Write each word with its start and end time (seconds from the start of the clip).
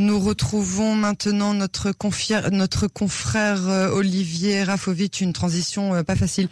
Nous 0.00 0.20
retrouvons 0.20 0.94
maintenant 0.94 1.54
notre, 1.54 1.90
notre 2.52 2.86
confrère 2.86 3.68
euh, 3.68 3.90
Olivier 3.90 4.62
Rafovitch, 4.62 5.20
une 5.20 5.32
transition 5.32 5.92
euh, 5.92 6.04
pas 6.04 6.14
facile. 6.14 6.48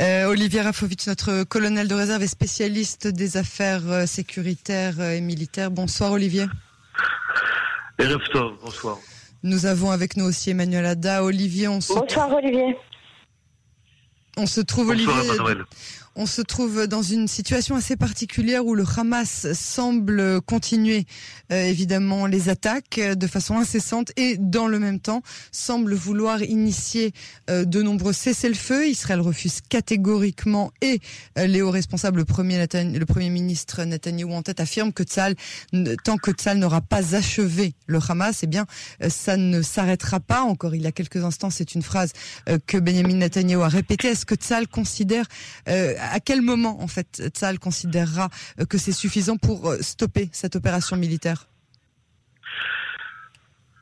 Euh, 0.00 0.24
Olivier 0.24 0.62
Rafovitch, 0.62 1.06
notre 1.06 1.44
colonel 1.44 1.88
de 1.88 1.94
réserve 1.94 2.22
et 2.22 2.26
spécialiste 2.26 3.06
des 3.06 3.36
affaires 3.36 4.08
sécuritaires 4.08 4.98
et 5.02 5.20
militaires. 5.20 5.70
Bonsoir 5.70 6.12
Olivier. 6.12 6.46
bonsoir. 8.62 8.96
Nous 9.42 9.66
avons 9.66 9.90
avec 9.90 10.16
nous 10.16 10.24
aussi 10.24 10.50
Emmanuel 10.50 10.86
Ada. 10.86 11.22
Olivier, 11.22 11.68
on 11.68 11.82
se... 11.82 11.92
Bonsoir 11.92 12.32
Olivier. 12.32 12.78
On 14.36 14.46
se 14.46 14.60
trouve, 14.60 14.94
bonsoir, 14.94 15.16
Olivier 15.16 15.64
on 16.16 16.24
se 16.24 16.40
trouve 16.40 16.86
dans 16.86 17.02
une 17.02 17.28
situation 17.28 17.76
assez 17.76 17.94
particulière 17.94 18.64
où 18.64 18.74
le 18.74 18.84
Hamas 18.96 19.52
semble 19.52 20.40
continuer 20.40 21.04
euh, 21.52 21.64
évidemment 21.66 22.24
les 22.26 22.48
attaques 22.48 22.98
de 22.98 23.26
façon 23.26 23.58
incessante 23.58 24.12
et 24.16 24.38
dans 24.38 24.66
le 24.66 24.78
même 24.78 24.98
temps 24.98 25.22
semble 25.52 25.94
vouloir 25.94 26.42
initier 26.42 27.12
euh, 27.50 27.66
de 27.66 27.82
nombreux 27.82 28.14
cessez-le-feu. 28.14 28.88
Israël 28.88 29.20
refuse 29.20 29.60
catégoriquement 29.68 30.72
et 30.80 31.00
euh, 31.38 31.46
les 31.46 31.60
hauts 31.60 31.70
responsables, 31.70 32.16
le 32.16 32.24
premier, 32.24 32.66
le 32.66 33.04
premier 33.04 33.28
ministre 33.28 33.84
Netanyahu 33.84 34.32
en 34.32 34.42
tête, 34.42 34.60
affirme 34.60 34.94
que 34.94 35.02
Tzal, 35.02 35.34
tant 36.02 36.16
que 36.16 36.30
Tzal 36.30 36.56
n'aura 36.58 36.80
pas 36.80 37.14
achevé 37.14 37.74
le 37.86 37.98
Hamas, 38.08 38.40
eh 38.42 38.46
bien 38.46 38.64
ça 39.10 39.36
ne 39.36 39.60
s'arrêtera 39.60 40.20
pas. 40.20 40.40
Encore 40.40 40.74
il 40.74 40.80
y 40.80 40.86
a 40.86 40.92
quelques 40.92 41.22
instants, 41.22 41.50
c'est 41.50 41.74
une 41.74 41.82
phrase 41.82 42.12
que 42.66 42.78
Benjamin 42.78 43.16
Netanyahu 43.16 43.62
a 43.62 43.68
répétée. 43.68 44.08
Est-ce 44.08 44.24
que 44.26 44.34
Tzal 44.34 44.68
considère 44.68 45.24
à 45.66 46.20
quel 46.20 46.42
moment, 46.42 46.80
en 46.82 46.88
fait, 46.88 47.22
Tzal 47.28 47.58
considérera 47.58 48.28
euh, 48.60 48.64
que 48.64 48.78
c'est 48.78 48.92
suffisant 48.92 49.36
pour 49.36 49.68
euh, 49.68 49.78
stopper 49.80 50.28
cette 50.32 50.56
opération 50.56 50.96
militaire? 50.96 51.46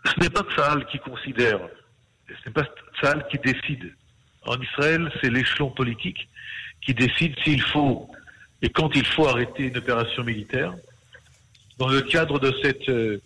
Ce 0.05 0.21
n'est 0.21 0.31
pas 0.31 0.45
Tzal 0.55 0.87
qui 0.87 0.99
considère, 0.99 1.61
ce 2.29 2.35
n'est 2.47 2.53
pas 2.53 2.67
Tzal 2.99 3.27
qui 3.31 3.39
décide. 3.39 3.95
En 4.47 4.61
Israël, 4.61 5.11
c'est 5.21 5.31
l'échelon 5.31 5.71
politique 5.71 6.29
qui 6.83 6.93
décide 6.93 7.35
s'il 7.43 7.63
faut 7.63 8.11
et 8.61 8.69
quand 8.69 8.91
il 8.95 9.07
faut 9.07 9.27
arrêter 9.27 9.65
une 9.69 9.79
opération 9.79 10.23
militaire. 10.23 10.75
Dans 11.79 11.89
le 11.89 12.03
cadre 12.03 12.39
de 12.39 12.55
cette 12.63 12.89
euh, 12.89 13.21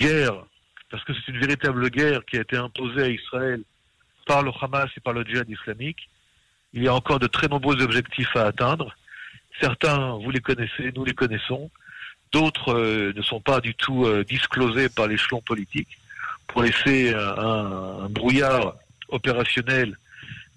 guerre, 0.00 0.46
parce 0.90 1.04
que 1.04 1.12
c'est 1.14 1.32
une 1.32 1.40
véritable 1.40 1.90
guerre 1.90 2.24
qui 2.24 2.38
a 2.38 2.40
été 2.40 2.56
imposée 2.56 3.02
à 3.02 3.08
Israël 3.08 3.62
par 4.26 4.42
le 4.42 4.50
Hamas 4.60 4.90
et 4.96 5.00
par 5.00 5.12
le 5.12 5.24
djihad 5.24 5.48
islamique, 5.48 6.08
il 6.72 6.82
y 6.82 6.88
a 6.88 6.94
encore 6.94 7.18
de 7.18 7.26
très 7.26 7.48
nombreux 7.48 7.80
objectifs 7.82 8.34
à 8.36 8.46
atteindre. 8.46 8.96
Certains, 9.60 10.16
vous 10.16 10.30
les 10.30 10.40
connaissez, 10.40 10.92
nous 10.96 11.04
les 11.04 11.14
connaissons. 11.14 11.70
D'autres 12.32 12.72
euh, 12.72 13.12
ne 13.14 13.22
sont 13.22 13.40
pas 13.40 13.60
du 13.60 13.74
tout 13.74 14.06
euh, 14.06 14.24
disclosés 14.24 14.88
par 14.88 15.06
l'échelon 15.06 15.42
politique 15.42 15.98
pour 16.46 16.62
laisser 16.62 17.14
un, 17.14 18.08
brouillard 18.10 18.74
opérationnel 19.08 19.96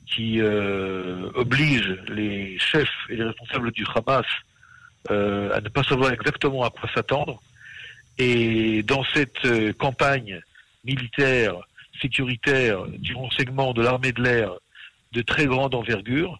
qui 0.07 0.41
euh, 0.41 1.29
oblige 1.35 1.87
les 2.07 2.57
chefs 2.59 2.89
et 3.09 3.15
les 3.15 3.23
responsables 3.23 3.71
du 3.71 3.85
Hamas 3.93 4.25
à 5.07 5.61
ne 5.61 5.69
pas 5.69 5.83
savoir 5.83 6.11
exactement 6.11 6.63
à 6.63 6.71
quoi 6.71 6.89
s'attendre. 6.93 7.41
Et 8.17 8.81
dans 8.83 9.03
cette 9.13 9.77
campagne 9.77 10.41
militaire, 10.83 11.55
sécuritaire, 12.01 12.85
du 12.87 13.15
renseignement 13.15 13.73
de 13.73 13.81
l'armée 13.81 14.11
de 14.11 14.21
l'air 14.21 14.51
de 15.15 15.21
très 15.21 15.45
grande 15.45 15.73
envergure. 15.73 16.39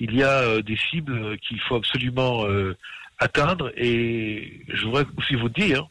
Il 0.00 0.14
y 0.14 0.22
a 0.22 0.40
euh, 0.42 0.62
des 0.62 0.76
cibles 0.90 1.38
qu'il 1.38 1.60
faut 1.60 1.76
absolument 1.76 2.44
euh, 2.46 2.76
atteindre 3.18 3.72
et 3.76 4.60
je 4.68 4.84
voudrais 4.84 5.06
aussi 5.16 5.34
vous 5.34 5.48
dire, 5.48 5.88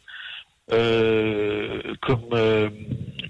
euh, 0.72 1.82
comme 2.02 2.72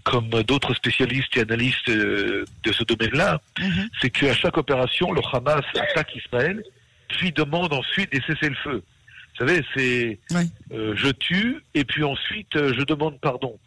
comme 0.03 0.29
d'autres 0.43 0.73
spécialistes 0.73 1.35
et 1.35 1.41
analystes 1.41 1.89
de 1.89 2.71
ce 2.71 2.83
domaine-là, 2.83 3.41
mhm. 3.59 3.89
c'est 4.01 4.09
qu'à 4.09 4.33
chaque 4.33 4.57
opération, 4.57 5.11
le 5.11 5.21
Hamas 5.33 5.65
attaque 5.75 6.15
Israël, 6.15 6.63
puis 7.09 7.31
demande 7.33 7.73
ensuite 7.73 8.11
des 8.11 8.21
cessez-le-feu. 8.21 8.81
Vous 8.81 9.45
savez, 9.45 9.63
c'est 9.75 10.19
je 10.71 11.11
tue 11.11 11.61
et 11.73 11.83
puis 11.83 12.03
ensuite 12.03 12.53
je 12.53 12.83
demande 12.83 13.19
pardon. 13.19 13.59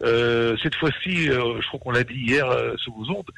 Cette 0.00 0.74
fois-ci, 0.74 1.26
je 1.26 1.66
crois 1.68 1.80
qu'on 1.80 1.90
l'a 1.90 2.04
dit 2.04 2.14
hier 2.14 2.46
sur 2.78 2.92
vos 2.92 3.10
ondes, 3.10 3.30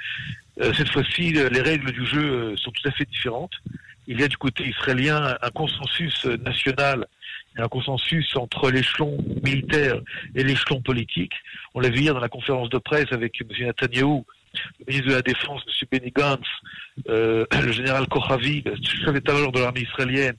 euh, 0.61 0.72
cette 0.72 0.89
fois-ci, 0.89 1.33
les 1.33 1.61
règles 1.61 1.93
du 1.93 2.06
jeu 2.06 2.22
euh, 2.22 2.56
sont 2.56 2.71
tout 2.71 2.89
à 2.89 2.93
fait 2.93 3.05
différentes. 3.05 3.53
Il 4.06 4.21
y 4.21 4.25
a 4.25 4.28
du 4.28 4.37
côté 4.37 4.66
israélien 4.66 5.37
un 5.43 5.50
consensus 5.50 6.25
national 6.25 7.06
un 7.59 7.69
consensus 7.69 8.37
entre 8.37 8.71
l'échelon 8.71 9.16
militaire 9.43 9.99
et 10.34 10.45
l'échelon 10.45 10.83
politique. 10.83 11.33
On 11.72 11.81
l'a 11.81 11.89
vu 11.89 12.00
hier 12.00 12.12
dans 12.12 12.21
la 12.21 12.28
conférence 12.28 12.69
de 12.69 12.77
presse 12.77 13.11
avec 13.12 13.41
M. 13.41 13.49
Netanyahu, 13.59 14.25
le 14.78 14.84
ministre 14.87 15.09
de 15.09 15.15
la 15.15 15.22
Défense, 15.22 15.62
M. 15.66 15.89
Benny 15.91 16.11
Gantz, 16.11 16.47
euh, 17.09 17.47
le 17.65 17.72
général 17.72 18.09
Kochavi, 18.09 18.62
chef 18.83 19.11
d'état-major 19.15 19.53
de 19.53 19.61
l'armée 19.61 19.81
israélienne, 19.81 20.37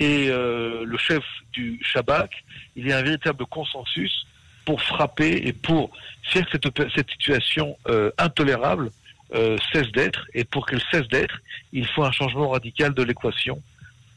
et 0.00 0.28
le 0.28 0.96
chef 0.96 1.22
du 1.52 1.78
Shabak. 1.82 2.32
Il 2.76 2.88
y 2.88 2.92
a 2.92 2.96
un 2.96 3.02
véritable 3.02 3.44
consensus 3.44 4.26
pour 4.64 4.82
frapper 4.82 5.42
et 5.44 5.52
pour 5.52 5.90
faire 6.22 6.46
cette, 6.50 6.66
cette 6.94 7.10
situation 7.10 7.76
intolérable 8.18 8.90
euh, 9.34 9.56
cesse 9.72 9.90
d'être, 9.90 10.26
et 10.32 10.44
pour 10.44 10.64
qu'elle 10.64 10.82
cesse 10.92 11.08
d'être, 11.08 11.40
il 11.72 11.88
faut 11.88 12.04
un 12.04 12.12
changement 12.12 12.50
radical 12.50 12.94
de 12.94 13.02
l'équation 13.02 13.60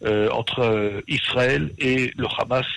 euh, 0.06 0.30
entre 0.30 0.59
euh, 0.59 1.02
Israël 1.07 1.72
et 1.80 2.13
le 2.18 2.28
Hamas 2.38 2.68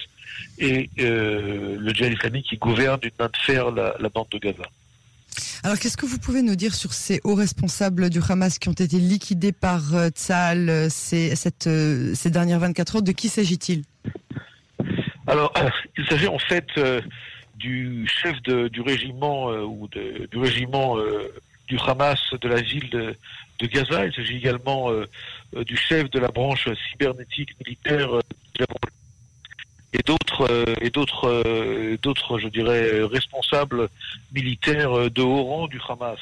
et 0.58 0.88
le 0.96 1.92
djihad 1.92 2.12
islamique 2.12 2.46
qui 2.48 2.56
gouverne 2.56 2.98
d'une 3.00 3.10
main 3.18 3.26
de 3.26 3.36
fer 3.44 3.70
la, 3.72 4.08
bande 4.08 4.28
de 4.30 4.38
Gaza. 4.38 4.62
Alors, 5.64 5.78
qu'est-ce 5.78 5.98
que 5.98 6.06
vous 6.06 6.18
pouvez 6.18 6.40
nous 6.40 6.56
dire 6.56 6.74
sur 6.74 6.94
ces 6.94 7.20
hauts 7.24 7.34
responsables 7.34 8.08
du 8.08 8.20
Hamas 8.26 8.58
qui 8.58 8.68
ont 8.70 8.72
été 8.72 8.98
liquidés 8.98 9.52
par 9.52 9.82
Tzal 10.08 10.90
ces, 10.90 11.34
ces 11.36 12.30
dernières 12.30 12.60
24 12.60 12.96
heures? 12.96 13.02
De 13.02 13.12
qui 13.12 13.28
s'agit-il? 13.28 13.82
Alors, 15.26 15.52
il 15.98 16.06
s'agit 16.06 16.28
en 16.28 16.38
fait 16.38 16.66
du 17.60 18.06
chef 18.08 18.40
du 18.42 18.80
régiment 18.80 19.48
ou 19.50 19.88
du 19.88 20.38
régiment 20.38 20.96
du 21.70 21.78
Hamas 21.78 22.18
de 22.40 22.48
la 22.48 22.60
ville 22.60 22.90
de, 22.90 23.66
Gaza. 23.66 24.06
Il 24.06 24.12
s'agit 24.12 24.36
également 24.36 24.90
euh, 24.90 25.04
euh, 25.54 25.64
du 25.64 25.76
chef 25.76 26.10
de 26.10 26.18
la 26.18 26.28
branche 26.28 26.68
cybernétique 26.90 27.50
militaire 27.64 28.12
euh, 28.14 28.64
et 29.92 30.02
d'autres 30.04 30.48
et 30.80 30.90
d'autres 30.90 31.96
d'autres 32.02 32.38
je 32.38 32.48
dirais 32.48 33.02
responsables 33.02 33.88
militaires 34.32 35.10
de 35.10 35.22
haut 35.22 35.44
rang 35.44 35.66
du 35.66 35.80
Hamas, 35.88 36.20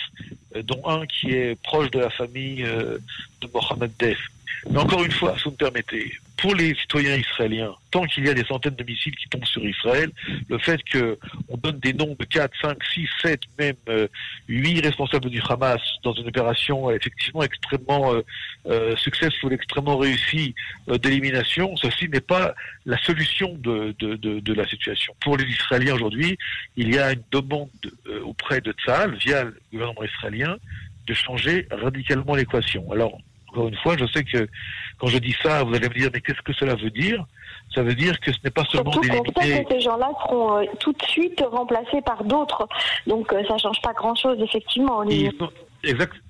dont 0.65 0.83
un 0.87 1.05
qui 1.07 1.33
est 1.33 1.55
proche 1.63 1.91
de 1.91 1.99
la 1.99 2.11
famille 2.11 2.63
de 2.63 3.49
Mohamed 3.53 3.93
Def. 3.99 4.19
Mais 4.71 4.79
encore 4.79 5.05
une 5.05 5.13
fois, 5.13 5.35
si 5.37 5.45
vous 5.45 5.51
me 5.51 5.57
permettez, 5.57 6.13
pour 6.39 6.55
les 6.55 6.75
citoyens 6.75 7.17
israéliens, 7.17 7.75
tant 7.91 8.05
qu'il 8.05 8.25
y 8.25 8.29
a 8.29 8.35
des 8.35 8.45
centaines 8.45 8.75
de 8.77 8.85
missiles 8.85 9.17
qui 9.17 9.29
tombent 9.29 9.45
sur 9.45 9.65
Israël, 9.67 10.11
le 10.49 10.59
fait 10.59 10.81
qu'on 10.91 11.57
donne 11.57 11.79
des 11.81 11.93
noms 11.93 12.17
de 12.19 12.25
4, 12.25 12.53
5, 12.61 12.79
6, 12.95 13.09
7, 13.23 13.41
même 13.59 13.75
euh, 13.89 14.07
8 14.49 14.81
responsables 14.85 15.31
du 15.31 15.43
Hamas 15.49 15.81
dans 16.05 16.13
une 16.13 16.29
opération 16.29 16.91
effectivement 16.91 17.43
extrêmement 17.43 18.15
euh, 18.15 18.23
euh, 18.67 18.97
successful, 18.97 19.53
extrêmement 19.53 19.97
réussie 19.97 20.55
euh, 20.89 20.99
d'élimination, 20.99 21.77
ceci 21.77 22.09
n'est 22.09 22.21
pas 22.21 22.55
la 22.87 22.99
solution 22.99 23.55
de, 23.59 23.95
de, 23.99 24.15
de, 24.17 24.41
de, 24.41 24.53
la 24.53 24.67
situation. 24.67 25.15
Pour 25.21 25.37
les 25.37 25.45
Israéliens 25.45 25.95
aujourd'hui, 25.95 26.39
il 26.77 26.95
y 26.95 26.99
a 26.99 27.13
une 27.13 27.23
demande 27.33 27.71
euh, 28.07 28.21
auprès 28.23 28.61
de 28.61 28.73
Tzahal, 28.73 29.15
via 29.17 29.45
le 29.45 29.57
gouvernement 29.73 30.05
israélien, 30.05 30.57
de 31.07 31.15
changer 31.15 31.67
radicalement 31.71 32.35
l'équation. 32.35 32.93
Alors, 32.93 33.19
encore 33.59 33.69
une 33.69 33.77
fois, 33.77 33.97
je 33.99 34.07
sais 34.07 34.23
que 34.23 34.49
quand 34.99 35.09
je 35.09 35.19
dis 35.19 35.35
ça, 35.43 35.65
vous 35.65 35.75
allez 35.75 35.89
me 35.89 35.95
dire, 35.95 36.11
mais 36.13 36.21
qu'est-ce 36.21 36.43
que 36.43 36.53
cela 36.53 36.75
veut 36.77 36.91
dire? 36.91 37.25
Ça 37.75 37.83
veut 37.83 37.95
dire 37.95 38.19
que 38.21 38.33
ce 38.33 38.39
n'est 38.45 38.51
pas 38.51 38.65
seulement 38.65 38.93
Surtout 38.93 39.09
qu'on 39.09 39.43
sait 39.43 39.65
que 39.65 39.75
ces 39.75 39.81
gens-là 39.81 40.11
seront 40.23 40.59
euh, 40.59 40.65
tout 40.81 40.93
de 40.93 41.03
suite 41.05 41.43
remplacés 41.51 42.01
par 42.03 42.25
d'autres. 42.25 42.69
Donc 43.07 43.33
euh, 43.33 43.43
ça 43.47 43.55
ne 43.55 43.59
change 43.59 43.81
pas 43.83 43.93
grand-chose, 43.93 44.39
effectivement. 44.41 45.05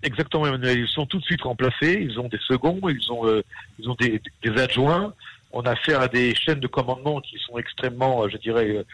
exactement, 0.02 0.46
Emmanuel. 0.46 0.80
Ils 0.80 0.88
sont 0.88 1.06
tout 1.06 1.18
de 1.18 1.24
suite 1.24 1.42
remplacés. 1.42 1.98
Ils 2.00 2.18
ont 2.18 2.28
des 2.28 2.40
seconds, 2.46 2.80
ils 2.88 3.12
ont, 3.12 3.26
euh, 3.26 3.42
ils 3.78 3.88
ont 3.88 3.96
des, 3.98 4.20
adjoints 4.56 5.12
on 5.50 5.62
a 5.62 5.70
affaire 5.70 6.02
à 6.02 6.08
des 6.08 6.34
chaînes 6.34 6.60
de 6.60 6.66
commandement 6.66 7.22
qui 7.22 7.38
sont 7.38 7.56
extrêmement, 7.56 8.28
je 8.28 8.36
dirais, 8.36 8.84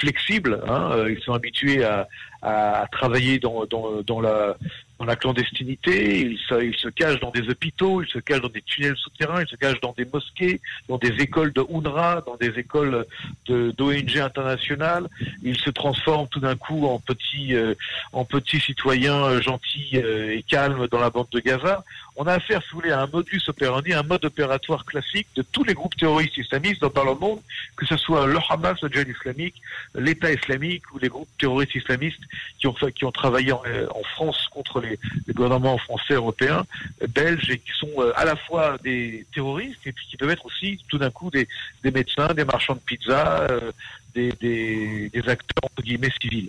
flexibles. 0.00 0.60
Hein. 0.68 1.06
Ils 1.08 1.22
sont 1.22 1.32
habitués 1.32 1.84
à, 1.84 2.08
à 2.42 2.88
travailler 2.90 3.38
dans, 3.38 3.66
dans, 3.66 4.02
dans, 4.02 4.20
la, 4.20 4.56
dans 5.00 5.06
la 5.06 5.16
clandestinité, 5.16 6.20
ils 6.20 6.38
se, 6.38 6.62
ils 6.62 6.92
cachent 6.92 7.20
dans 7.20 7.30
des 7.30 7.48
hôpitaux, 7.48 8.02
ils 8.02 8.08
se 8.08 8.18
cachent 8.18 8.42
dans 8.42 8.50
des 8.50 8.60
tunnels 8.60 8.98
souterrains, 8.98 9.40
ils 9.40 9.48
se 9.48 9.56
cachent 9.56 9.80
dans 9.80 9.94
des 9.96 10.04
mosquées, 10.04 10.60
dans 10.90 10.98
des 10.98 11.14
écoles 11.22 11.54
de 11.54 11.64
UNRWA, 11.70 12.22
dans 12.26 12.36
des 12.36 12.58
écoles 12.58 13.06
d'ONG 13.48 14.18
internationales. 14.18 15.08
Ils 15.42 15.58
se 15.58 15.70
transforment 15.70 16.28
tout 16.28 16.40
d'un 16.40 16.54
coup 16.54 16.86
en 16.86 16.98
petits, 16.98 17.54
euh, 17.54 17.74
en 18.12 18.26
petits 18.26 18.60
citoyens 18.60 19.24
euh, 19.24 19.40
gentils 19.40 19.92
euh, 19.94 20.36
et 20.36 20.42
calmes 20.42 20.86
dans 20.88 21.00
la 21.00 21.08
bande 21.08 21.28
de 21.32 21.40
Gaza. 21.40 21.82
On 22.16 22.26
a 22.26 22.34
affaire, 22.34 22.60
si 22.62 22.68
vous 22.72 22.80
voulez, 22.80 22.92
à 22.92 23.00
un 23.00 23.06
modus 23.06 23.40
operandi, 23.48 23.94
un 23.94 24.02
mode 24.02 24.26
opératoire 24.26 24.84
classique 24.84 25.28
de 25.34 25.40
tous 25.40 25.64
les 25.64 25.72
groupes 25.72 25.96
terroristes 25.96 26.36
islamistes 26.36 26.82
dans 26.82 27.04
le 27.04 27.14
monde, 27.14 27.40
que 27.74 27.86
ce 27.86 27.96
soit 27.96 28.26
le 28.26 28.38
Hamas, 28.50 28.76
le 28.82 28.90
djihad 28.90 29.08
islamique, 29.08 29.54
l'État 29.94 30.30
islamique 30.30 30.82
ou 30.92 30.98
les 30.98 31.08
groupes 31.08 31.28
terroristes 31.38 31.74
islamistes 31.74 32.20
qui 32.58 32.66
ont, 32.66 33.12
travaillé 33.12 33.52
en 33.52 34.02
France 34.14 34.48
contre 34.52 34.80
les, 34.80 34.89
les, 34.90 35.34
gouvernements 35.34 35.78
français, 35.78 36.14
européens, 36.14 36.64
belges, 37.08 37.50
et 37.50 37.58
qui 37.58 37.72
sont 37.78 38.00
à 38.14 38.24
la 38.24 38.36
fois 38.36 38.76
des 38.82 39.26
terroristes 39.34 39.86
et 39.86 39.92
puis 39.92 40.06
qui 40.06 40.16
peuvent 40.16 40.30
être 40.30 40.46
aussi 40.46 40.78
tout 40.88 40.98
d'un 40.98 41.10
coup 41.10 41.30
des, 41.30 41.46
médecins, 41.84 42.28
des 42.34 42.44
marchands 42.44 42.74
de 42.74 42.80
pizza, 42.80 43.46
euh, 43.50 43.72
des, 44.14 45.10
acteurs 45.26 45.64
entre 45.64 45.82
guillemets 45.82 46.12
civils. 46.20 46.48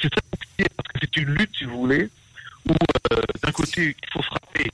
C'est 0.00 0.10
très 0.10 0.20
compliqué 0.30 0.64
parce 0.76 0.88
que 0.88 0.98
c'est 1.02 1.16
une 1.16 1.34
lutte, 1.34 1.56
si 1.56 1.64
vous 1.64 1.80
voulez, 1.80 2.08
où 2.68 2.72
euh, 3.12 3.20
d'un 3.42 3.52
côté 3.52 3.96
il 4.02 4.12
faut 4.12 4.22
frapper 4.22 4.70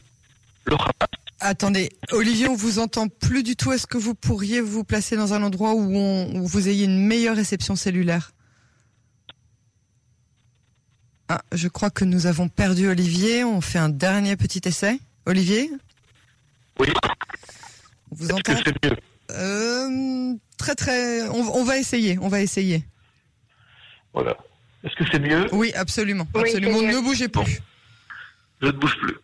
le 0.64 0.75
Hamas. 0.75 1.08
Attendez, 1.41 1.91
Olivier, 2.12 2.49
on 2.49 2.55
vous 2.55 2.79
entend 2.79 3.08
plus 3.08 3.43
du 3.43 3.56
tout. 3.56 3.70
Est-ce 3.70 3.87
que 3.87 3.99
vous 3.99 4.14
pourriez 4.14 4.61
vous 4.61 4.85
placer 4.85 5.17
dans 5.17 5.35
un 5.35 5.43
endroit 5.43 5.75
où 5.75 6.47
vous 6.47 6.69
ayez 6.69 6.85
une 6.85 7.06
meilleure 7.06 7.37
réception 7.37 7.76
cellulaire? 7.76 8.32
Ah, 11.28 11.43
je 11.52 11.69
crois 11.69 11.90
que 11.90 12.05
nous 12.05 12.26
avons 12.26 12.49
perdu 12.49 12.88
Olivier. 12.88 13.44
On 13.44 13.61
fait 13.61 13.78
un 13.78 13.88
dernier 13.88 14.37
petit 14.37 14.61
essai. 14.64 15.00
Olivier 15.26 15.70
Oui. 16.78 16.88
On 18.12 18.14
vous 18.14 18.31
entend 18.31 18.52
c'est 18.64 18.84
mieux 18.84 18.96
euh, 19.32 20.34
Très 20.56 20.75
très. 20.75 21.28
On, 21.28 21.64
va 21.64 21.78
essayer. 21.78 22.19
On 22.20 22.28
va 22.28 22.40
essayer. 22.40 22.84
Voilà. 24.14 24.37
Est-ce 24.84 24.94
que 24.94 25.05
c'est 25.11 25.19
mieux 25.19 25.46
Oui, 25.52 25.73
absolument. 25.75 26.26
absolument. 26.34 26.81
ne 26.81 27.00
bougez 27.00 27.29
plus. 27.29 27.61
Je 28.62 28.69
ne 28.69 28.72
bouge 28.72 28.96
plus. 28.99 29.17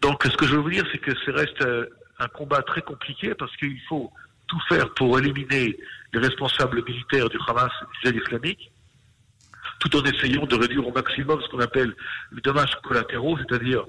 Donc, 0.00 0.24
ce 0.24 0.36
que 0.36 0.46
je 0.46 0.54
veux 0.56 0.62
vous 0.62 0.70
dire, 0.70 0.84
c'est 0.92 0.98
que 0.98 1.12
ce 1.24 1.30
reste 1.30 1.62
euh, 1.62 1.86
un 2.18 2.28
combat 2.28 2.62
très 2.62 2.82
compliqué 2.82 3.34
parce 3.34 3.54
qu'il 3.56 3.80
faut 3.88 4.10
tout 4.46 4.60
faire 4.68 4.92
pour 4.94 5.18
éliminer 5.18 5.76
les 6.12 6.18
responsables 6.18 6.82
militaires 6.84 7.28
du 7.28 7.38
Hamas 7.46 7.70
et 8.04 8.12
du 8.12 8.20
islamique 8.20 8.70
tout 9.84 9.96
en 9.96 10.04
essayant 10.04 10.46
de 10.46 10.54
réduire 10.54 10.86
au 10.86 10.92
maximum 10.92 11.40
ce 11.42 11.48
qu'on 11.48 11.60
appelle 11.60 11.94
les 12.32 12.40
dommages 12.40 12.74
collatéraux, 12.82 13.36
c'est-à-dire 13.38 13.84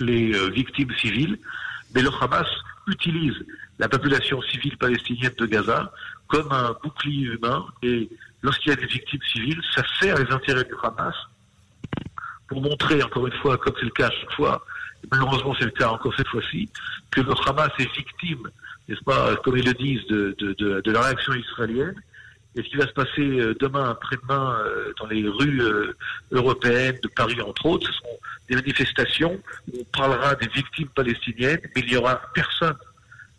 les 0.00 0.34
euh, 0.34 0.48
victimes 0.50 0.92
civiles. 0.98 1.38
Mais 1.94 2.02
le 2.02 2.10
Hamas 2.20 2.48
utilise 2.86 3.34
la 3.78 3.88
population 3.88 4.40
civile 4.42 4.76
palestinienne 4.78 5.34
de 5.36 5.46
Gaza 5.46 5.92
comme 6.28 6.50
un 6.50 6.74
bouclier 6.82 7.26
humain 7.26 7.66
et 7.82 8.08
lorsqu'il 8.42 8.70
y 8.70 8.72
a 8.72 8.76
des 8.76 8.86
victimes 8.86 9.20
civiles, 9.32 9.60
ça 9.74 9.82
sert 10.00 10.16
les 10.16 10.32
intérêts 10.32 10.64
du 10.64 10.74
Hamas 10.82 11.14
pour 12.48 12.62
montrer, 12.62 13.02
encore 13.02 13.26
une 13.26 13.34
fois, 13.34 13.58
comme 13.58 13.74
c'est 13.78 13.84
le 13.84 13.90
cas 13.90 14.06
à 14.06 14.10
chaque 14.10 14.32
fois, 14.32 14.64
et 15.04 15.08
malheureusement 15.10 15.54
c'est 15.58 15.64
le 15.64 15.72
cas 15.72 15.88
encore 15.88 16.14
cette 16.16 16.28
fois-ci, 16.28 16.70
que 17.10 17.20
le 17.20 17.32
Hamas 17.46 17.70
est 17.78 17.92
victime, 17.94 18.48
n'est-ce 18.88 19.02
pas, 19.02 19.36
comme 19.36 19.58
ils 19.58 19.66
le 19.66 19.74
disent, 19.74 20.06
de, 20.06 20.90
la 20.90 21.00
réaction 21.02 21.34
israélienne, 21.34 21.94
et 22.56 22.62
ce 22.62 22.68
qui 22.70 22.76
va 22.76 22.86
se 22.86 22.92
passer 22.92 23.20
euh, 23.20 23.54
demain, 23.60 23.90
après-demain, 23.90 24.58
euh, 24.64 24.92
dans 24.98 25.06
les 25.06 25.28
rues 25.28 25.60
euh, 25.60 25.94
européennes 26.32 26.98
de 27.02 27.08
Paris, 27.08 27.40
entre 27.42 27.66
autres, 27.66 27.86
ce 27.86 27.92
seront 27.92 28.18
des 28.48 28.56
manifestations 28.56 29.38
où 29.70 29.80
on 29.80 29.84
parlera 29.84 30.34
des 30.36 30.48
victimes 30.48 30.88
palestiniennes, 30.88 31.60
mais 31.74 31.82
il 31.82 31.90
n'y 31.90 31.96
aura 31.96 32.22
personne, 32.34 32.76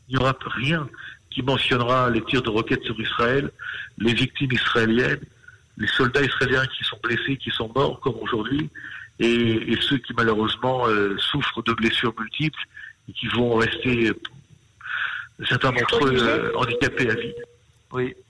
il 0.08 0.16
n'y 0.16 0.22
aura 0.22 0.38
rien 0.56 0.88
qui 1.31 1.42
mentionnera 1.42 2.12
les 2.12 2.22
tirs 2.25 2.44
de 2.44 2.50
roquettes 2.50 2.84
sur 2.84 3.00
Israël, 3.00 3.50
les 3.98 4.14
victimes 4.14 4.52
israéliennes, 4.52 5.22
les 5.78 5.88
soldats 5.88 6.24
israéliens 6.24 6.66
qui 6.68 6.84
sont 6.84 7.00
blessés, 7.02 7.38
qui 7.38 7.50
sont 7.50 7.72
morts, 7.75 8.00
comme 8.00 8.16
aujourd'hui, 8.22 8.70
et, 9.20 9.75
ceux 9.81 9.98
qui 9.98 10.13
malheureusement 10.16 10.86
souffrent 11.18 11.63
de 11.63 11.74
blessures 11.74 12.13
multiples 12.20 12.60
et 13.10 13.13
qui 13.13 13.28
vont 13.28 13.56
rester, 13.56 14.12
certains 15.48 15.72
d'entre 15.72 16.08
eux, 16.08 16.54
handicapés 16.56 17.10
à 17.10 17.16
vie. 17.16 17.34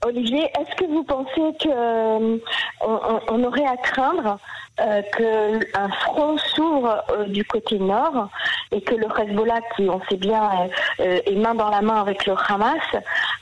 Olivier, 0.04 0.44
est-ce 0.58 0.76
que 0.76 0.84
vous 0.86 1.04
pensez 1.04 1.56
qu'on 1.62 2.40
euh, 2.82 3.20
on, 3.28 3.44
aurait 3.44 3.66
à 3.66 3.76
craindre 3.76 4.38
euh, 4.80 5.02
qu'un 5.16 5.88
front 5.90 6.38
s'ouvre 6.38 7.02
euh, 7.10 7.24
du 7.26 7.44
côté 7.44 7.78
nord 7.78 8.28
et 8.70 8.80
que 8.80 8.94
le 8.94 9.06
Hezbollah, 9.06 9.60
qui 9.76 9.88
on 9.88 10.00
sait 10.08 10.16
bien 10.16 10.68
est 10.98 11.36
main 11.36 11.54
dans 11.54 11.70
la 11.70 11.82
main 11.82 12.00
avec 12.00 12.26
le 12.26 12.34
Hamas, 12.34 12.80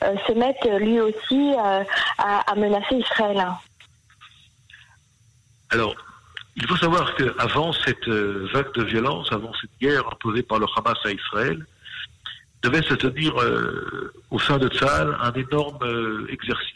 se 0.00 0.32
mette 0.32 0.64
lui 0.80 1.00
aussi 1.00 1.54
à, 2.18 2.54
menacer 2.54 2.96
Israël? 2.96 3.44
Alors, 5.70 5.94
il 6.56 6.66
faut 6.66 6.76
savoir 6.76 7.14
qu'avant 7.16 7.72
cette 7.72 8.08
vague 8.08 8.72
de 8.74 8.84
violence, 8.84 9.30
avant 9.32 9.52
cette 9.60 9.78
guerre 9.80 10.06
imposée 10.06 10.42
par 10.42 10.58
le 10.58 10.66
Hamas 10.76 10.98
à 11.04 11.10
Israël, 11.10 11.66
devait 12.62 12.82
se 12.82 12.94
tenir 12.94 13.36
euh, 13.40 14.12
au 14.30 14.38
sein 14.38 14.58
de 14.58 14.68
Tzahal 14.68 15.16
un 15.20 15.32
énorme 15.32 15.78
euh, 15.82 16.26
exercice. 16.30 16.72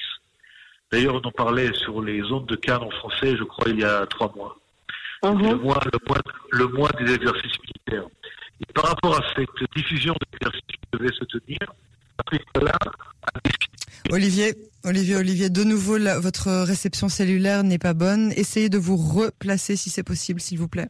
D'ailleurs, 0.93 1.15
on 1.15 1.27
en 1.27 1.33
parlait 1.33 1.73
sur 1.75 2.03
les 2.03 2.21
zones 2.23 2.47
de 2.47 2.57
Cannes 2.57 2.83
en 2.83 2.91
français, 2.91 3.37
je 3.37 3.45
crois, 3.45 3.69
il 3.69 3.81
y 3.81 3.85
a 3.85 4.07
trois 4.07 4.33
mois. 4.35 4.57
Mhm. 5.23 5.51
le, 5.51 5.55
mois, 5.57 5.81
le, 6.51 6.67
mois, 6.69 6.89
des 6.99 7.13
exercices 7.13 7.59
militaires. 7.61 8.09
Et 8.61 8.73
par 8.73 8.87
rapport 8.87 9.19
à 9.19 9.23
cette 9.37 9.71
diffusion 9.77 10.15
d'exercices 10.33 10.67
qui 10.67 10.99
devait 10.99 11.13
se 11.13 11.25
tenir, 11.25 11.59
Olivier, 14.11 14.55
Olivier, 14.85 15.17
Olivier, 15.17 15.51
de 15.51 15.65
nouveau, 15.65 15.99
votre 16.21 16.65
réception 16.65 17.09
cellulaire 17.09 17.63
n'est 17.63 17.79
pas 17.79 17.95
bonne. 17.95 18.33
Essayez 18.33 18.69
de 18.69 18.79
vous 18.79 18.97
replacer 18.97 19.77
si 19.77 19.91
c'est 19.91 20.03
possible, 20.03 20.41
s'il 20.41 20.59
vous 20.59 20.69
plaît. 20.69 20.89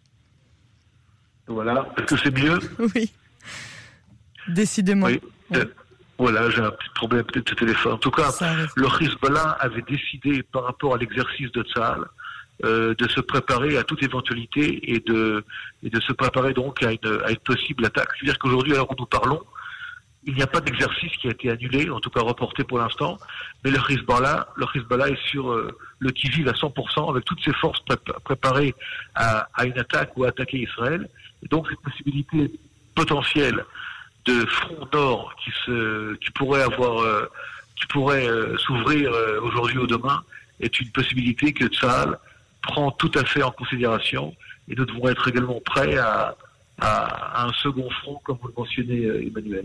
Voilà. 1.46 1.92
Est-ce 1.98 2.06
que 2.06 2.16
c'est 2.16 2.36
mieux 2.36 2.58
Oui. 2.94 3.12
Décidément. 4.50 5.06
Oui. 5.06 5.20
Euh, 5.54 5.64
voilà, 6.18 6.50
j'ai 6.50 6.60
un 6.60 6.70
petit 6.70 6.90
problème 6.94 7.24
peut-être 7.24 7.48
de 7.48 7.54
téléphone. 7.54 7.92
En 7.94 7.98
tout 7.98 8.10
cas, 8.10 8.30
le 8.76 8.86
Hezbollah 8.86 9.56
avait 9.60 9.82
décidé 9.82 10.42
par 10.42 10.64
rapport 10.64 10.94
à 10.94 10.98
l'exercice 10.98 11.50
de 11.52 11.62
Tzahal 11.62 12.04
euh, 12.62 12.94
de 12.94 13.08
se 13.08 13.22
préparer 13.22 13.78
à 13.78 13.84
toute 13.84 14.02
éventualité 14.02 14.92
et 14.92 15.00
de, 15.00 15.42
et 15.82 15.88
de 15.88 15.98
se 15.98 16.12
préparer 16.12 16.52
donc 16.52 16.82
à 16.82 16.92
une, 16.92 17.20
à 17.24 17.30
une 17.30 17.38
possible 17.38 17.86
attaque. 17.86 18.10
C'est-à-dire 18.14 18.38
qu'aujourd'hui, 18.38 18.74
alors 18.74 18.90
où 18.90 18.94
nous 18.98 19.06
parlons, 19.06 19.40
il 20.24 20.34
n'y 20.34 20.42
a 20.42 20.46
pas 20.46 20.60
d'exercice 20.60 21.10
qui 21.12 21.28
a 21.28 21.30
été 21.30 21.48
annulé, 21.48 21.88
en 21.88 22.00
tout 22.00 22.10
cas 22.10 22.20
reporté 22.20 22.64
pour 22.64 22.78
l'instant, 22.78 23.16
mais 23.64 23.70
le 23.70 23.78
Hezbollah, 23.78 24.48
le 24.56 24.66
Hezbollah 24.74 25.08
est 25.08 25.26
sur 25.26 25.50
euh, 25.50 25.74
le 26.00 26.10
qui-vive 26.10 26.48
à 26.48 26.52
100% 26.52 27.10
avec 27.10 27.24
toutes 27.24 27.42
ses 27.42 27.54
forces 27.54 27.82
préparées 28.24 28.74
à, 29.14 29.48
à, 29.54 29.64
une 29.64 29.78
attaque 29.78 30.14
ou 30.18 30.24
à 30.24 30.28
attaquer 30.28 30.58
Israël. 30.58 31.08
Et 31.42 31.48
donc 31.48 31.66
cette 31.70 31.80
possibilité 31.80 32.52
potentielle 32.94 33.64
de 34.26 34.46
front 34.46 34.88
nord 34.92 35.34
qui 35.42 35.50
se 35.64 36.14
qui 36.16 36.30
pourrait 36.32 36.62
avoir 36.62 37.00
euh, 37.00 37.30
qui 37.76 37.86
pourrait 37.86 38.28
euh, 38.28 38.56
s'ouvrir 38.58 39.12
euh, 39.12 39.40
aujourd'hui 39.40 39.78
ou 39.78 39.86
demain 39.86 40.22
est 40.60 40.80
une 40.80 40.90
possibilité 40.90 41.52
que 41.52 41.66
Tsahal 41.66 42.18
prend 42.62 42.90
tout 42.90 43.10
à 43.14 43.24
fait 43.24 43.42
en 43.42 43.50
considération 43.50 44.34
et 44.68 44.74
nous 44.74 44.84
devons 44.84 45.08
être 45.08 45.28
également 45.28 45.60
prêts 45.64 45.96
à, 45.96 46.36
à 46.80 47.46
un 47.46 47.52
second 47.54 47.88
front 47.90 48.20
comme 48.24 48.38
vous 48.42 48.48
le 48.48 48.54
mentionnez 48.56 49.26
Emmanuel. 49.26 49.64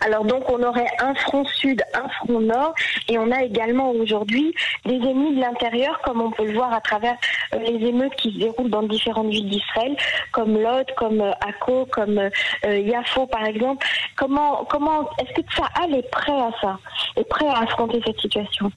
Alors 0.00 0.24
donc 0.24 0.48
on 0.48 0.62
aurait 0.62 0.86
un 1.00 1.14
front 1.14 1.44
sud, 1.44 1.82
un 1.94 2.08
front 2.08 2.40
nord, 2.40 2.74
et 3.08 3.18
on 3.18 3.30
a 3.32 3.42
également 3.42 3.90
aujourd'hui 3.90 4.54
des 4.84 4.94
ennemis 4.94 5.34
de 5.36 5.40
l'intérieur, 5.40 6.00
comme 6.02 6.20
on 6.20 6.30
peut 6.30 6.46
le 6.46 6.54
voir 6.54 6.72
à 6.72 6.80
travers 6.80 7.16
euh, 7.54 7.58
les 7.58 7.86
émeutes 7.86 8.14
qui 8.16 8.32
se 8.32 8.38
déroulent 8.38 8.70
dans 8.70 8.84
différentes 8.84 9.30
villes 9.30 9.48
d'Israël, 9.48 9.96
comme 10.32 10.60
Lod, 10.60 10.86
comme 10.96 11.20
euh, 11.20 11.32
Akko, 11.40 11.86
comme 11.86 12.18
euh, 12.18 12.78
Yafo 12.78 13.26
par 13.26 13.44
exemple. 13.44 13.86
Comment, 14.16 14.64
comment 14.66 15.10
est-ce 15.18 15.40
que 15.40 15.46
Tsahal 15.48 15.94
est 15.94 16.10
prêt 16.10 16.32
à 16.32 16.50
ça, 16.60 16.78
est 17.16 17.28
prêt 17.28 17.48
à 17.48 17.60
affronter 17.62 18.00
cette 18.06 18.20
situation? 18.20 18.70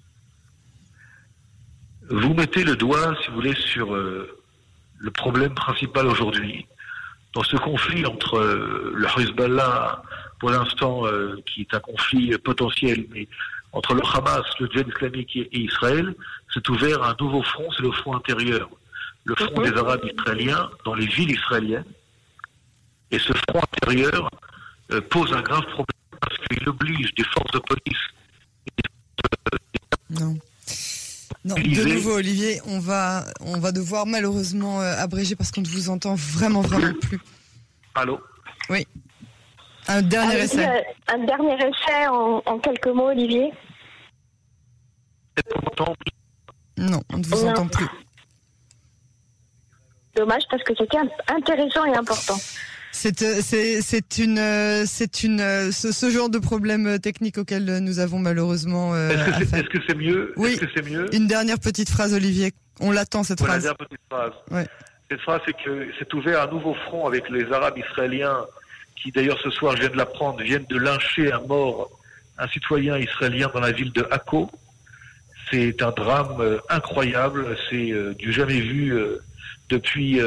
Vous 2.09 2.33
mettez 2.33 2.63
le 2.63 2.75
doigt, 2.75 3.15
si 3.21 3.29
vous 3.29 3.35
voulez, 3.35 3.55
sur 3.55 3.93
le 3.93 5.11
problème 5.11 5.53
principal 5.55 6.07
aujourd'hui. 6.07 6.67
Dans 7.33 7.43
ce 7.43 7.55
conflit 7.55 8.05
entre 8.05 8.37
le 8.39 9.07
Hezbollah 9.17 10.01
pour 10.41 10.49
l'instant, 10.49 11.05
euh, 11.05 11.39
qui 11.45 11.61
est 11.61 11.73
un 11.75 11.79
conflit 11.79 12.35
potentiel, 12.39 13.05
mais 13.13 13.27
entre 13.73 13.93
le 13.93 14.01
Hamas, 14.03 14.43
le 14.59 14.67
djihad 14.71 14.87
islamique 14.87 15.35
et 15.35 15.59
Israël, 15.59 16.15
s'est 16.51 16.67
ouvert 16.67 17.03
un 17.03 17.15
nouveau 17.19 17.43
front, 17.43 17.69
c'est 17.77 17.83
le 17.83 17.91
front 17.91 18.15
intérieur, 18.15 18.67
le 19.25 19.35
front 19.35 19.61
des 19.61 19.71
Arabes 19.77 20.01
israéliens 20.03 20.67
dans 20.83 20.95
les 20.95 21.05
villes 21.05 21.29
israéliennes. 21.29 21.85
Et 23.11 23.19
ce 23.19 23.33
front 23.33 23.61
intérieur 23.77 24.31
euh, 24.91 24.99
pose 24.99 25.31
un 25.31 25.43
grave 25.43 25.65
problème 25.65 25.85
parce 26.19 26.37
qu'il 26.39 26.67
oblige 26.67 27.13
des 27.13 27.23
forces 27.23 27.51
de 27.51 27.59
police. 27.59 28.03
non. 30.09 30.39
Non, 31.45 31.55
de 31.55 31.93
nouveau, 31.93 32.15
Olivier, 32.15 32.61
on 32.65 32.79
va, 32.79 33.25
on 33.41 33.59
va 33.59 33.71
devoir 33.71 34.05
malheureusement 34.05 34.79
abréger 34.79 35.35
parce 35.35 35.51
qu'on 35.51 35.61
ne 35.61 35.67
vous 35.67 35.89
entend 35.89 36.13
vraiment, 36.13 36.61
vraiment 36.61 36.93
plus. 36.99 37.19
Allô. 37.95 38.21
Un 39.91 40.01
dernier 40.01 40.39
essai. 40.39 40.83
un 41.07 41.25
dernier 41.25 41.55
essai 41.55 42.07
en, 42.07 42.41
en 42.45 42.59
quelques 42.59 42.87
mots, 42.87 43.09
Olivier. 43.09 43.51
Non, 46.77 47.01
on 47.13 47.17
ne 47.17 47.25
vous 47.25 47.45
entend 47.45 47.67
plus. 47.67 47.87
Dommage 50.15 50.43
parce 50.49 50.63
que 50.63 50.73
c'était 50.77 50.97
intéressant 51.27 51.85
et 51.85 51.95
important. 51.95 52.37
C'est 52.93 53.21
euh, 53.21 53.39
c'est 53.41 54.17
une 54.17 54.37
euh, 54.37 54.83
c'est 54.85 55.23
une 55.23 55.39
euh, 55.39 55.71
ce, 55.71 56.09
genre 56.09 56.29
de 56.29 56.39
problème 56.39 56.99
technique 56.99 57.37
auquel 57.37 57.79
nous 57.79 57.99
avons 57.99 58.19
malheureusement. 58.19 58.95
Est-ce 58.95 59.69
que 59.69 59.77
c'est 59.87 59.95
mieux? 59.95 60.33
Oui. 60.35 60.51
Est-ce 60.51 60.61
que 60.61 60.71
c'est 60.75 60.89
mieux? 60.89 61.13
Une 61.15 61.27
dernière 61.27 61.59
petite 61.59 61.89
phrase, 61.89 62.13
Olivier. 62.13 62.51
On 62.79 62.91
l'attend 62.91 63.23
cette 63.23 63.39
phrase. 63.39 63.55
Une 63.55 63.61
dernière 63.61 63.77
petite 63.77 64.01
phrase. 64.09 64.33
Cette 65.09 65.21
phrase, 65.21 65.41
c'est 65.45 65.63
que 65.63 65.87
c'est 65.99 66.13
ouvert 66.13 66.41
un 66.41 66.47
nouveau 66.47 66.73
front 66.85 67.07
avec 67.07 67.29
les 67.29 67.51
Arabes 67.51 67.77
israéliens 67.77 68.45
qui, 68.95 69.11
d'ailleurs, 69.11 69.39
ce 69.43 69.49
soir, 69.49 69.75
je 69.75 69.81
viens 69.81 69.89
de 69.89 69.97
l'apprendre, 69.97 70.41
viennent 70.41 70.65
de 70.69 70.77
lyncher 70.77 71.31
à 71.31 71.39
mort 71.39 71.89
un 72.37 72.47
citoyen 72.47 72.97
israélien 72.97 73.49
dans 73.53 73.59
la 73.59 73.71
ville 73.71 73.91
de 73.91 74.05
Akko. 74.11 74.49
C'est 75.49 75.81
un 75.81 75.91
drame 75.91 76.59
incroyable. 76.69 77.57
C'est 77.69 77.93
du 78.17 78.31
jamais 78.31 78.61
vu 78.61 78.95
depuis 79.69 80.21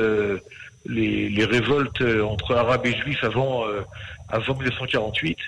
les, 0.87 1.44
révoltes 1.44 2.00
euh, 2.00 2.23
entre 2.23 2.54
Arabes 2.54 2.87
et 2.87 2.97
Juifs 2.97 3.23
avant, 3.25 3.66
euh, 3.66 3.83
avant 4.28 4.54
1948 4.54 5.38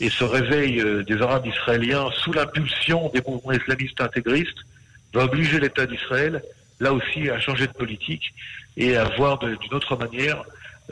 et 0.00 0.10
ce 0.10 0.24
réveil 0.24 0.80
euh, 0.80 1.02
des 1.04 1.20
Arabes 1.20 1.46
israéliens 1.46 2.10
sous 2.22 2.32
l'impulsion 2.32 3.10
des 3.12 3.22
mouvements 3.26 3.52
islamistes 3.52 4.00
intégristes 4.00 4.58
va 5.14 5.24
obliger 5.24 5.60
l'État 5.60 5.86
d'Israël, 5.86 6.42
là 6.80 6.92
aussi, 6.92 7.30
à 7.30 7.40
changer 7.40 7.66
de 7.66 7.72
politique 7.72 8.34
et 8.76 8.96
à 8.96 9.04
voir 9.16 9.38
d'une 9.38 9.72
autre 9.72 9.96
manière 9.96 10.42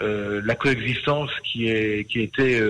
la 0.01 0.55
coexistence 0.55 1.31
qui, 1.45 1.67
qui 2.09 2.21
était 2.21 2.61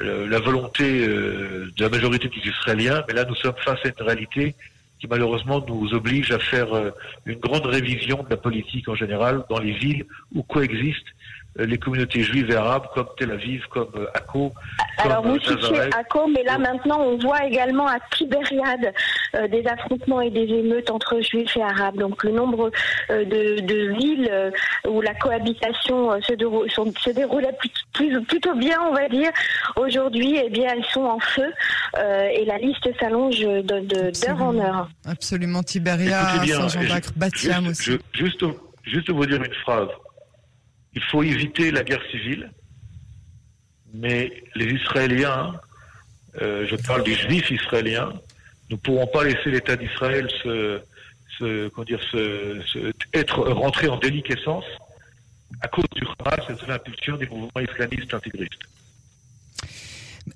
la 0.00 0.38
volonté 0.40 1.06
de 1.06 1.72
la 1.78 1.88
majorité 1.88 2.28
des 2.28 2.50
Israéliens. 2.50 3.04
Mais 3.08 3.14
là, 3.14 3.24
nous 3.24 3.34
sommes 3.34 3.54
face 3.64 3.78
à 3.84 3.88
une 3.88 4.06
réalité 4.06 4.54
qui 4.98 5.06
malheureusement 5.06 5.64
nous 5.66 5.94
oblige 5.94 6.32
à 6.32 6.38
faire 6.38 6.74
euh, 6.74 6.90
une 7.26 7.38
grande 7.38 7.66
révision 7.66 8.22
de 8.22 8.30
la 8.30 8.36
politique 8.36 8.88
en 8.88 8.94
général 8.94 9.44
dans 9.48 9.58
les 9.58 9.72
villes 9.72 10.06
où 10.34 10.42
coexistent 10.42 11.14
euh, 11.47 11.47
les 11.58 11.78
communautés 11.78 12.22
juives 12.22 12.50
et 12.50 12.56
arabes 12.56 12.86
comme 12.94 13.08
Tel 13.16 13.32
Aviv, 13.32 13.66
comme 13.68 13.90
euh, 13.96 14.06
Akko. 14.14 14.52
Alors 14.98 15.22
vous 15.22 15.38
citez 15.40 15.80
Akko, 15.96 16.28
mais 16.28 16.42
là 16.44 16.58
maintenant 16.58 17.00
on 17.00 17.18
voit 17.18 17.44
également 17.44 17.86
à 17.86 17.98
Tibériade 18.16 18.92
des 19.50 19.66
affrontements 19.66 20.20
et 20.20 20.30
des 20.30 20.46
émeutes 20.46 20.90
entre 20.90 21.20
juifs 21.20 21.56
et 21.56 21.62
arabes. 21.62 21.96
Donc 21.98 22.24
le 22.24 22.32
nombre 22.32 22.70
de, 23.10 23.98
villes 23.98 24.52
où 24.86 25.00
la 25.00 25.14
cohabitation 25.14 26.20
se, 26.22 26.32
se 26.32 27.10
déroulait 27.10 27.56
plutôt 27.92 28.54
bien, 28.54 28.78
on 28.88 28.94
va 28.94 29.08
dire, 29.08 29.30
aujourd'hui, 29.76 30.40
eh 30.44 30.50
bien 30.50 30.68
elles 30.74 30.84
sont 30.86 31.04
en 31.04 31.18
feu 31.20 31.52
et 31.96 32.44
la 32.44 32.58
liste 32.58 32.88
s'allonge 32.98 33.40
d'heure 33.40 34.42
en 34.42 34.58
heure. 34.58 34.88
Absolument, 35.06 35.62
Tibéria, 35.62 36.22
Saint-Jean-d'Acre, 36.46 37.12
Batiam 37.16 37.68
aussi. 37.68 37.98
juste, 38.12 38.44
juste 38.84 39.10
vous 39.10 39.26
dire 39.26 39.42
une 39.42 39.54
phrase 39.62 39.88
il 40.98 41.04
faut 41.04 41.22
éviter 41.22 41.70
la 41.70 41.84
guerre 41.84 42.02
civile, 42.10 42.50
mais 43.94 44.32
les 44.56 44.66
Israéliens, 44.66 45.54
euh, 46.42 46.66
je 46.68 46.74
parle 46.74 47.04
des 47.04 47.14
Juifs 47.14 47.52
israéliens, 47.52 48.12
ne 48.68 48.74
pourront 48.74 49.06
pas 49.06 49.22
laisser 49.22 49.50
l'État 49.52 49.76
d'Israël 49.76 50.28
se, 50.42 50.80
être 53.14 53.38
rentré 53.38 53.86
en 53.86 53.96
déliquescence 53.96 54.64
à 55.60 55.68
cause 55.68 55.84
du 55.94 56.04
Hamas 56.18 56.44
et 56.50 56.54
de 56.54 56.68
l'impulsion 56.68 57.16
des 57.16 57.26
mouvements 57.26 57.60
islamistes 57.60 58.12
intégristes. 58.12 58.64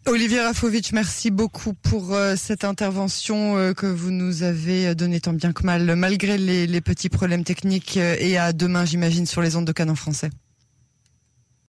Olivier 0.07 0.43
Rafovitch, 0.43 0.93
merci 0.93 1.33
beaucoup 1.33 1.75
pour 1.75 2.15
euh, 2.15 2.37
cette 2.37 2.63
intervention 2.65 3.59
euh, 3.59 3.73
que 3.73 3.87
vous 3.87 4.13
nous 4.13 4.45
avez 4.45 4.95
donnée 4.95 5.21
tant 5.21 5.33
bien 5.33 5.53
que 5.53 5.67
mal, 5.67 5.97
malgré 5.97 6.39
les, 6.39 6.69
les 6.69 6.81
petits 6.81 7.09
problèmes 7.09 7.43
techniques. 7.43 7.97
et 7.97 8.39
à 8.39 8.53
demain, 8.53 8.85
j'imagine, 8.85 9.27
sur 9.27 9.43
les 9.43 9.57
ondes 9.57 9.67
de 9.67 9.73
canon 9.73 9.97
français. 9.97 10.31